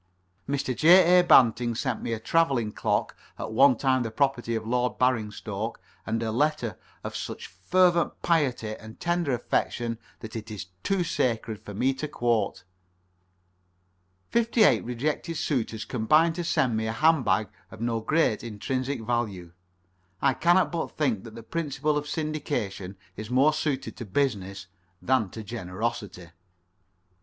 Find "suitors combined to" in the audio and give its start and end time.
15.37-16.43